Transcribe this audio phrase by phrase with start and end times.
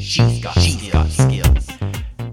[0.00, 1.68] She's got, she's got skills.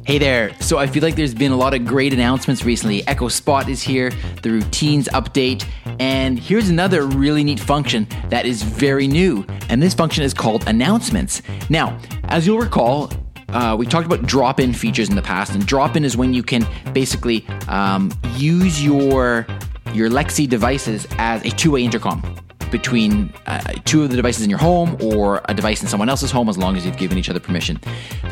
[0.05, 0.55] Hey there.
[0.61, 3.05] So I feel like there's been a lot of great announcements recently.
[3.07, 4.09] Echo Spot is here,
[4.41, 5.67] the routines update,
[5.99, 9.45] and here's another really neat function that is very new.
[9.67, 11.41] And this function is called announcements.
[11.69, 11.99] Now,
[12.29, 13.11] as you'll recall,
[13.49, 16.33] uh, we talked about drop in features in the past, and drop in is when
[16.33, 19.45] you can basically um, use your
[19.93, 22.21] your Lexi devices as a two way intercom
[22.67, 26.31] between uh, two of the devices in your home or a device in someone else's
[26.31, 27.79] home as long as you've given each other permission.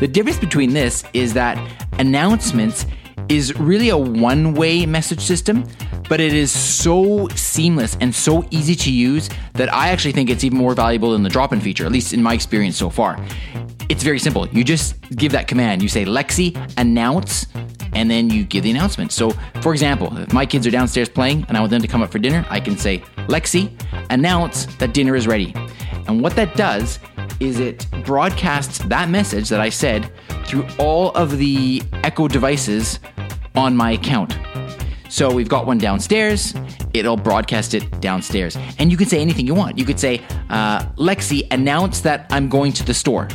[0.00, 1.58] The difference between this is that
[1.98, 2.86] announcements
[3.28, 5.64] is really a one way message system,
[6.08, 10.44] but it is so seamless and so easy to use that I actually think it's
[10.44, 13.18] even more valuable than the drop in feature, at least in my experience so far.
[13.88, 14.48] It's very simple.
[14.48, 15.82] You just give that command.
[15.82, 17.46] You say, Lexi, announce,
[17.92, 19.12] and then you give the announcement.
[19.12, 19.30] So,
[19.62, 22.10] for example, if my kids are downstairs playing and I want them to come up
[22.10, 23.70] for dinner, I can say, Lexi,
[24.10, 25.54] announce that dinner is ready.
[26.08, 26.98] And what that does
[27.40, 30.10] is it broadcasts that message that I said
[30.46, 33.00] through all of the Echo devices
[33.54, 34.38] on my account.
[35.08, 36.54] So we've got one downstairs.
[36.92, 38.56] It'll broadcast it downstairs.
[38.78, 39.78] And you can say anything you want.
[39.78, 43.28] You could say, uh, Lexi, announce that I'm going to the store.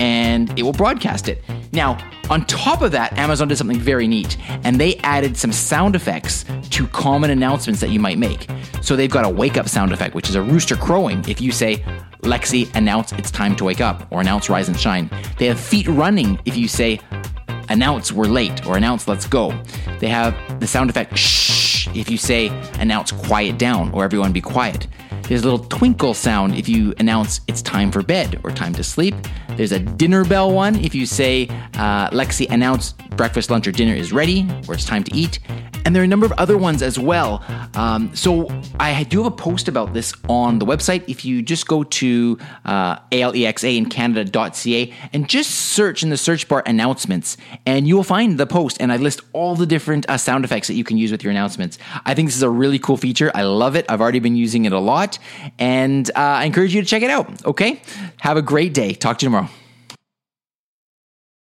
[0.00, 1.44] And it will broadcast it.
[1.72, 1.98] Now,
[2.30, 6.44] on top of that, Amazon did something very neat, and they added some sound effects
[6.70, 8.48] to common announcements that you might make.
[8.82, 11.24] So they've got a wake up sound effect, which is a rooster crowing.
[11.28, 11.84] If you say,
[12.22, 15.10] Lexi, announce it's time to wake up, or announce rise and shine.
[15.38, 17.00] They have feet running if you say,
[17.68, 19.52] announce we're late, or announce let's go.
[19.98, 22.48] They have the sound effect shh if you say,
[22.78, 24.86] announce quiet down, or everyone be quiet.
[25.30, 28.82] There's a little twinkle sound if you announce it's time for bed or time to
[28.82, 29.14] sleep.
[29.50, 33.94] There's a dinner bell one if you say, uh, Lexi, announce breakfast, lunch, or dinner
[33.94, 35.38] is ready, or it's time to eat.
[35.84, 37.44] And there are a number of other ones as well.
[37.74, 41.04] Um, so I do have a post about this on the website.
[41.08, 46.48] If you just go to uh, alexa in Canada.ca and just search in the search
[46.48, 47.36] bar announcements,
[47.66, 48.76] and you will find the post.
[48.80, 51.30] And I list all the different uh, sound effects that you can use with your
[51.30, 51.78] announcements.
[52.04, 53.30] I think this is a really cool feature.
[53.34, 53.86] I love it.
[53.88, 55.18] I've already been using it a lot,
[55.58, 57.44] and uh, I encourage you to check it out.
[57.44, 57.82] Okay?
[58.20, 58.94] Have a great day.
[58.94, 59.48] Talk to you tomorrow.